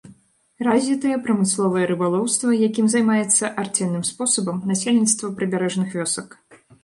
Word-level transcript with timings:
Развітае 0.67 1.17
прамысловае 1.27 1.83
рыбалоўства, 1.91 2.53
якім 2.69 2.89
займаецца 2.95 3.51
арцельным 3.65 4.03
спосабам 4.11 4.57
насельніцтва 4.71 5.33
прыбярэжных 5.37 5.87
вёсак. 6.01 6.27